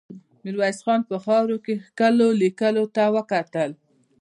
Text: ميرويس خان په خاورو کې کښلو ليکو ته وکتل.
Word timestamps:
ميرويس 0.43 0.79
خان 0.85 0.99
په 1.09 1.15
خاورو 1.23 1.57
کې 1.65 1.73
کښلو 1.97 2.27
ليکو 2.41 2.83
ته 2.95 3.03
وکتل. 3.15 3.71